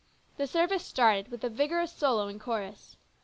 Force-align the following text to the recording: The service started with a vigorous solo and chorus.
The 0.37 0.47
service 0.47 0.83
started 0.83 1.27
with 1.29 1.43
a 1.43 1.49
vigorous 1.49 1.91
solo 1.91 2.25
and 2.27 2.41
chorus. 2.41 2.95